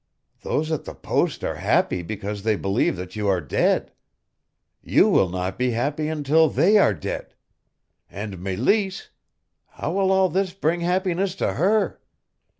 [0.41, 3.91] Those at the post are happy because they believe that you are dead.
[4.81, 7.35] You will not be happy until they are dead.
[8.09, 9.09] And Meleese
[9.67, 12.01] how will all this bring happiness to her?